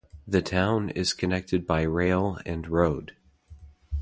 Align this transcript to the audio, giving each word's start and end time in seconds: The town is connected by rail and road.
The 0.27 0.41
town 0.41 0.89
is 0.89 1.13
connected 1.13 1.67
by 1.67 1.83
rail 1.83 2.39
and 2.43 2.67
road. 2.67 3.15